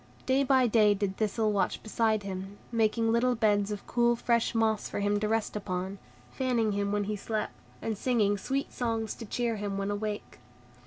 [0.25, 4.89] Day by day did Thistle watch beside him, making little beds of cool, fresh moss
[4.89, 5.99] for him to rest upon,
[6.31, 10.39] fanning him when he slept, and singing sweet songs to cheer him when awake.